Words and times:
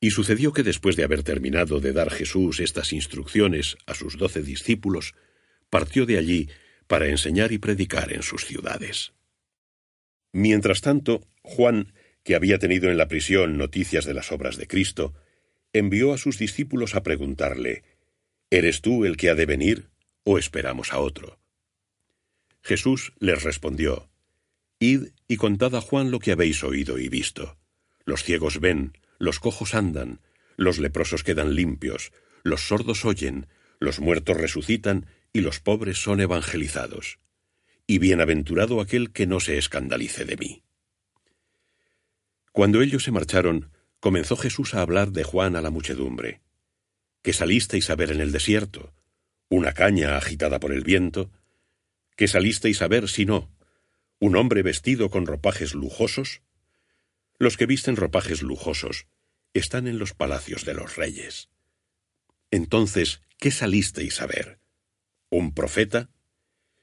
Y 0.00 0.10
sucedió 0.10 0.52
que 0.52 0.62
después 0.62 0.96
de 0.96 1.04
haber 1.04 1.22
terminado 1.22 1.80
de 1.80 1.92
dar 1.92 2.10
Jesús 2.10 2.60
estas 2.60 2.92
instrucciones 2.92 3.76
a 3.86 3.94
sus 3.94 4.16
doce 4.16 4.42
discípulos, 4.42 5.14
partió 5.70 6.06
de 6.06 6.18
allí 6.18 6.48
para 6.86 7.08
enseñar 7.08 7.52
y 7.52 7.58
predicar 7.58 8.12
en 8.12 8.22
sus 8.22 8.44
ciudades. 8.44 9.12
Mientras 10.32 10.80
tanto, 10.80 11.26
Juan, 11.42 11.92
que 12.22 12.34
había 12.34 12.58
tenido 12.58 12.90
en 12.90 12.96
la 12.96 13.08
prisión 13.08 13.58
noticias 13.58 14.04
de 14.04 14.14
las 14.14 14.30
obras 14.32 14.56
de 14.56 14.66
Cristo, 14.66 15.14
envió 15.72 16.12
a 16.12 16.18
sus 16.18 16.38
discípulos 16.38 16.94
a 16.94 17.02
preguntarle, 17.02 17.82
¿Eres 18.50 18.80
tú 18.80 19.04
el 19.04 19.16
que 19.16 19.28
ha 19.28 19.34
de 19.34 19.46
venir 19.46 19.88
o 20.24 20.38
esperamos 20.38 20.92
a 20.92 20.98
otro? 20.98 21.38
Jesús 22.62 23.12
les 23.18 23.42
respondió, 23.42 24.08
Id 24.78 25.08
y 25.26 25.36
contad 25.36 25.74
a 25.74 25.80
Juan 25.80 26.10
lo 26.10 26.18
que 26.18 26.32
habéis 26.32 26.62
oído 26.64 26.98
y 26.98 27.08
visto. 27.08 27.58
Los 28.04 28.22
ciegos 28.22 28.60
ven, 28.60 28.92
los 29.18 29.40
cojos 29.40 29.74
andan, 29.74 30.20
los 30.56 30.78
leprosos 30.78 31.22
quedan 31.22 31.54
limpios, 31.54 32.12
los 32.42 32.66
sordos 32.66 33.04
oyen, 33.04 33.46
los 33.80 34.00
muertos 34.00 34.36
resucitan 34.36 35.06
y 35.32 35.40
los 35.40 35.60
pobres 35.60 35.98
son 35.98 36.20
evangelizados. 36.20 37.18
Y 37.86 37.98
bienaventurado 37.98 38.80
aquel 38.80 39.12
que 39.12 39.26
no 39.26 39.40
se 39.40 39.56
escandalice 39.56 40.24
de 40.24 40.36
mí. 40.36 40.62
Cuando 42.52 42.82
ellos 42.82 43.04
se 43.04 43.12
marcharon, 43.12 43.70
comenzó 44.00 44.36
Jesús 44.36 44.74
a 44.74 44.82
hablar 44.82 45.12
de 45.12 45.24
Juan 45.24 45.56
a 45.56 45.62
la 45.62 45.70
muchedumbre. 45.70 46.42
¿Qué 47.22 47.32
salisteis 47.32 47.90
a 47.90 47.96
ver 47.96 48.10
en 48.10 48.20
el 48.20 48.32
desierto? 48.32 48.92
¿Una 49.48 49.72
caña 49.72 50.16
agitada 50.16 50.60
por 50.60 50.72
el 50.72 50.84
viento? 50.84 51.30
¿Qué 52.16 52.28
salisteis 52.28 52.82
a 52.82 52.88
ver 52.88 53.08
si 53.08 53.26
no? 53.26 53.50
¿Un 54.18 54.36
hombre 54.36 54.62
vestido 54.62 55.08
con 55.08 55.26
ropajes 55.26 55.74
lujosos? 55.74 56.42
Los 57.38 57.56
que 57.56 57.66
visten 57.66 57.94
ropajes 57.94 58.42
lujosos 58.42 59.06
están 59.54 59.86
en 59.86 59.98
los 59.98 60.12
palacios 60.12 60.64
de 60.64 60.74
los 60.74 60.96
reyes. 60.96 61.48
Entonces, 62.50 63.22
¿qué 63.38 63.50
salisteis 63.50 64.20
a 64.20 64.26
ver? 64.26 64.58
¿Un 65.30 65.54
profeta? 65.54 66.10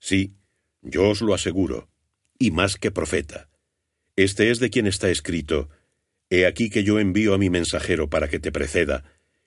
Sí, 0.00 0.36
yo 0.80 1.10
os 1.10 1.20
lo 1.20 1.34
aseguro, 1.34 1.90
y 2.38 2.50
más 2.50 2.76
que 2.76 2.90
profeta. 2.90 3.50
Este 4.16 4.50
es 4.50 4.58
de 4.58 4.70
quien 4.70 4.86
está 4.86 5.10
escrito, 5.10 5.68
He 6.30 6.46
aquí 6.46 6.68
que 6.68 6.84
yo 6.84 6.98
envío 6.98 7.32
a 7.34 7.38
mi 7.38 7.48
mensajero 7.48 8.10
para 8.10 8.28
que 8.28 8.38
te 8.38 8.52
preceda, 8.52 9.04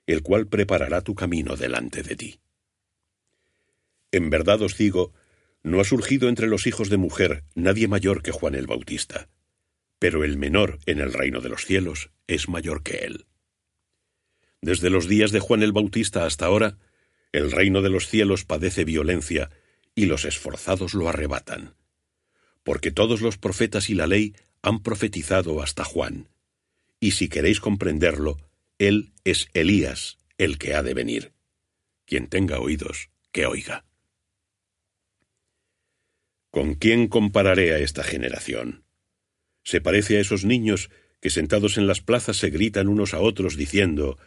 el 0.07 0.23
cual 0.23 0.47
preparará 0.47 1.01
tu 1.01 1.13
camino 1.13 1.55
delante 1.55 2.01
de 2.01 2.15
ti. 2.15 2.39
En 4.11 4.29
verdad 4.31 4.61
os 4.63 4.77
digo, 4.77 5.13
no 5.61 5.79
ha 5.79 5.83
surgido 5.83 6.27
entre 6.27 6.47
los 6.47 6.65
hijos 6.65 6.89
de 6.89 6.97
mujer 6.97 7.43
nadie 7.53 7.87
mayor 7.87 8.23
que 8.23 8.31
Juan 8.31 8.55
el 8.55 8.65
Bautista 8.65 9.29
pero 10.01 10.23
el 10.23 10.35
menor 10.35 10.79
en 10.87 10.99
el 10.99 11.13
reino 11.13 11.41
de 11.41 11.49
los 11.49 11.63
cielos 11.63 12.09
es 12.25 12.49
mayor 12.49 12.81
que 12.81 13.05
él. 13.05 13.27
Desde 14.59 14.89
los 14.89 15.07
días 15.07 15.31
de 15.31 15.39
Juan 15.39 15.61
el 15.61 15.73
Bautista 15.73 16.25
hasta 16.25 16.47
ahora, 16.47 16.79
el 17.31 17.51
reino 17.51 17.83
de 17.83 17.91
los 17.91 18.07
cielos 18.07 18.43
padece 18.43 18.83
violencia, 18.83 19.51
y 19.93 20.07
los 20.07 20.25
esforzados 20.25 20.95
lo 20.95 21.07
arrebatan. 21.07 21.75
Porque 22.63 22.89
todos 22.89 23.21
los 23.21 23.37
profetas 23.37 23.91
y 23.91 23.93
la 23.93 24.07
ley 24.07 24.35
han 24.63 24.81
profetizado 24.81 25.61
hasta 25.61 25.83
Juan. 25.83 26.29
Y 26.99 27.11
si 27.11 27.29
queréis 27.29 27.59
comprenderlo, 27.59 28.37
él 28.79 29.13
es 29.23 29.49
Elías, 29.53 30.17
el 30.39 30.57
que 30.57 30.73
ha 30.73 30.81
de 30.81 30.95
venir. 30.95 31.33
Quien 32.05 32.27
tenga 32.27 32.59
oídos, 32.59 33.11
que 33.31 33.45
oiga. 33.45 33.85
¿Con 36.49 36.73
quién 36.73 37.07
compararé 37.07 37.73
a 37.73 37.77
esta 37.77 38.01
generación? 38.03 38.83
Se 39.63 39.81
parece 39.81 40.17
a 40.17 40.21
esos 40.21 40.45
niños 40.45 40.89
que 41.21 41.29
sentados 41.29 41.77
en 41.77 41.87
las 41.87 42.01
plazas 42.01 42.37
se 42.37 42.49
gritan 42.49 42.87
unos 42.87 43.13
a 43.13 43.19
otros 43.19 43.55
diciendo 43.55 44.17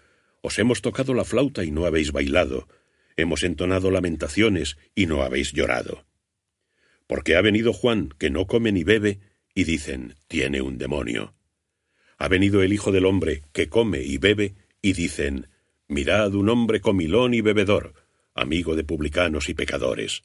Os 0.41 0.59
hemos 0.59 0.81
tocado 0.81 1.15
la 1.15 1.25
flauta 1.25 1.65
y 1.65 1.71
no 1.71 1.87
habéis 1.87 2.13
bailado, 2.13 2.69
hemos 3.17 3.43
entonado 3.43 3.91
lamentaciones 3.91 4.77
y 4.95 5.07
no 5.07 5.23
habéis 5.23 5.53
llorado. 5.53 6.07
Porque 7.07 7.37
ha 7.37 7.41
venido 7.41 7.73
Juan, 7.73 8.11
que 8.19 8.31
no 8.31 8.47
come 8.47 8.73
ni 8.73 8.85
bebe, 8.85 9.21
y 9.55 9.65
dicen 9.65 10.15
Tiene 10.29 10.63
un 10.63 10.79
demonio. 10.79 11.35
Ha 12.17 12.29
venido 12.29 12.63
el 12.63 12.73
Hijo 12.73 12.93
del 12.93 13.07
Hombre, 13.07 13.43
que 13.53 13.69
come 13.69 14.03
y 14.03 14.19
bebe, 14.19 14.55
y 14.81 14.93
dicen 14.93 15.49
Mirad 15.89 16.35
un 16.35 16.49
hombre 16.49 16.81
comilón 16.81 17.35
y 17.35 17.41
bebedor, 17.41 17.95
amigo 18.35 18.75
de 18.75 18.85
publicanos 18.85 19.49
y 19.49 19.55
pecadores. 19.55 20.23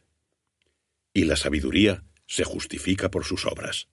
Y 1.13 1.25
la 1.25 1.35
sabiduría 1.35 2.03
se 2.27 2.43
justifica 2.43 3.11
por 3.11 3.25
sus 3.25 3.45
obras. 3.45 3.89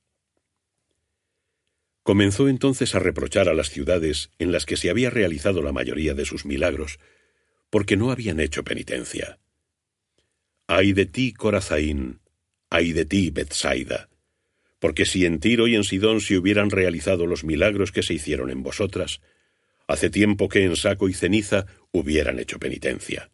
Comenzó 2.06 2.49
entonces 2.49 2.94
a 2.94 3.00
reprochar 3.00 3.49
a 3.49 3.53
las 3.53 3.69
ciudades 3.69 4.31
en 4.39 4.53
las 4.53 4.65
que 4.65 4.77
se 4.77 4.91
había 4.91 5.11
realizado 5.11 5.61
la 5.61 5.72
mayoría 5.72 6.15
de 6.15 6.25
sus 6.25 6.47
milagros, 6.47 7.00
porque 7.69 7.97
no 7.97 8.12
habían 8.12 8.39
hecho 8.39 8.62
penitencia. 8.62 9.41
Ay 10.69 10.93
de 10.93 11.06
ti, 11.06 11.33
Corazaín, 11.33 12.21
ay 12.71 12.93
de 12.93 13.06
ti, 13.06 13.31
Bethsaida, 13.31 14.09
porque 14.78 15.05
si 15.05 15.27
en 15.27 15.41
Tiro 15.41 15.66
y 15.66 15.75
en 15.75 15.83
Sidón 15.83 16.21
se 16.21 16.39
hubieran 16.39 16.71
realizado 16.71 17.27
los 17.27 17.43
milagros 17.43 17.91
que 17.91 18.05
se 18.05 18.15
hicieron 18.15 18.50
en 18.50 18.62
vosotras, 18.62 19.21
hace 19.89 20.09
tiempo 20.09 20.49
que 20.49 20.62
en 20.62 20.77
saco 20.77 21.09
y 21.09 21.12
ceniza 21.12 21.66
hubieran 21.91 22.39
hecho 22.39 22.61
penitencia. 22.61 23.33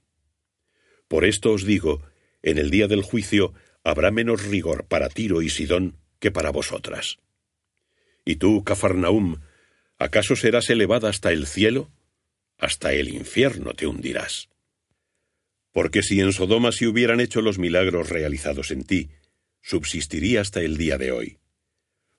Por 1.09 1.27
esto 1.27 1.53
os 1.53 1.66
digo, 1.66 2.00
en 2.43 2.56
el 2.56 2.71
día 2.71 2.88
del 2.88 3.03
juicio 3.03 3.53
habrá 3.84 4.11
menos 4.11 4.47
rigor 4.47 4.87
para 4.87 5.11
Tiro 5.11 5.43
y 5.43 5.50
Sidón 5.50 5.99
que 6.21 6.31
para 6.31 6.49
vosotras. 6.49 7.19
Y 8.25 8.37
tú, 8.37 8.65
Cafarnaum, 8.65 9.41
¿acaso 9.99 10.37
serás 10.37 10.71
elevada 10.71 11.09
hasta 11.09 11.33
el 11.33 11.47
cielo? 11.47 11.91
Hasta 12.59 12.93
el 12.93 13.09
infierno 13.09 13.72
te 13.75 13.87
hundirás. 13.87 14.49
Porque 15.72 16.03
si 16.03 16.21
en 16.21 16.32
Sodoma 16.32 16.71
se 16.71 16.87
hubieran 16.87 17.21
hecho 17.21 17.41
los 17.41 17.59
milagros 17.59 18.09
realizados 18.11 18.71
en 18.71 18.84
ti, 18.84 19.11
subsistiría 19.62 20.41
hasta 20.41 20.61
el 20.61 20.77
día 20.77 20.99
de 20.99 21.12
hoy. 21.12 21.38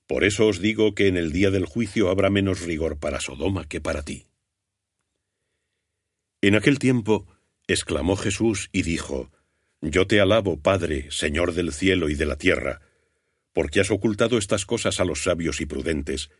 Por 0.06 0.24
eso 0.24 0.46
os 0.46 0.60
digo 0.60 0.94
que 0.94 1.08
en 1.08 1.16
el 1.16 1.32
día 1.32 1.50
del 1.50 1.64
juicio 1.64 2.10
habrá 2.10 2.28
menos 2.28 2.60
rigor 2.60 2.98
para 2.98 3.20
Sodoma 3.20 3.66
que 3.66 3.80
para 3.80 4.02
ti. 4.02 4.26
En 6.42 6.56
aquel 6.56 6.78
tiempo 6.78 7.26
exclamó 7.66 8.16
Jesús 8.16 8.68
y 8.70 8.82
dijo, 8.82 9.30
Yo 9.80 10.06
te 10.06 10.20
alabo, 10.20 10.60
Padre, 10.60 11.10
Señor 11.10 11.54
del 11.54 11.72
cielo 11.72 12.10
y 12.10 12.14
de 12.14 12.26
la 12.26 12.36
tierra, 12.36 12.82
porque 13.54 13.80
has 13.80 13.90
ocultado 13.90 14.36
estas 14.36 14.66
cosas 14.66 15.00
a 15.00 15.06
los 15.06 15.22
sabios 15.22 15.62
y 15.62 15.66
prudentes, 15.66 16.30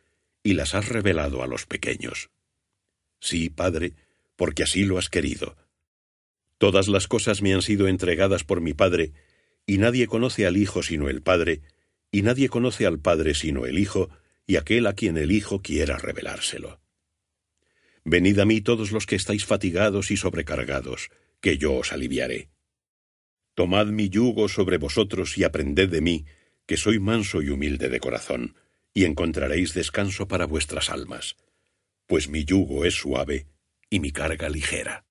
y 0.42 0.52
las 0.52 0.74
has 0.74 0.90
revelado 0.90 1.42
a 1.42 1.46
los 1.46 1.64
pequeños. 1.64 2.28
Sí, 3.20 3.48
Padre, 3.48 3.94
porque 4.36 4.64
así 4.64 4.84
lo 4.84 4.98
has 4.98 5.08
querido. 5.08 5.56
Todas 6.58 6.88
las 6.88 7.08
cosas 7.08 7.40
me 7.40 7.54
han 7.54 7.62
sido 7.62 7.88
entregadas 7.88 8.44
por 8.44 8.60
mi 8.60 8.74
Padre, 8.74 9.12
y 9.66 9.78
nadie 9.78 10.06
conoce 10.06 10.46
al 10.46 10.56
Hijo 10.58 10.82
sino 10.82 11.08
el 11.08 11.22
Padre, 11.22 11.62
y 12.10 12.22
nadie 12.22 12.48
conoce 12.48 12.84
al 12.84 12.98
Padre 12.98 13.34
sino 13.34 13.64
el 13.64 13.78
Hijo, 13.78 14.10
y 14.46 14.56
aquel 14.56 14.86
a 14.86 14.92
quien 14.92 15.16
el 15.16 15.32
Hijo 15.32 15.62
quiera 15.62 15.96
revelárselo. 15.96 16.80
Venid 18.04 18.38
a 18.38 18.44
mí 18.44 18.60
todos 18.60 18.92
los 18.92 19.06
que 19.06 19.16
estáis 19.16 19.46
fatigados 19.46 20.10
y 20.10 20.16
sobrecargados, 20.16 21.10
que 21.40 21.56
yo 21.56 21.74
os 21.74 21.92
aliviaré. 21.92 22.50
Tomad 23.54 23.86
mi 23.86 24.10
yugo 24.10 24.48
sobre 24.48 24.78
vosotros 24.78 25.38
y 25.38 25.44
aprended 25.44 25.88
de 25.88 26.00
mí, 26.00 26.26
que 26.66 26.76
soy 26.76 26.98
manso 26.98 27.42
y 27.42 27.50
humilde 27.50 27.88
de 27.88 28.00
corazón, 28.00 28.56
y 28.92 29.04
encontraréis 29.04 29.74
descanso 29.74 30.28
para 30.28 30.46
vuestras 30.46 30.90
almas, 30.90 31.36
pues 32.06 32.28
mi 32.28 32.44
yugo 32.44 32.84
es 32.84 32.94
suave 32.94 33.46
y 33.90 34.00
mi 34.00 34.12
carga 34.12 34.48
ligera. 34.48 35.04